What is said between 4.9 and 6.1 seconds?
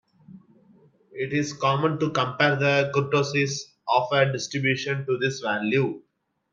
to this value.